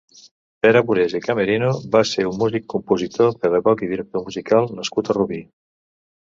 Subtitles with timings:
[0.65, 5.19] Pere Burés i Camerino va ser un músic, compositor, pedagog i director musical nascut a
[5.21, 5.41] Rubí.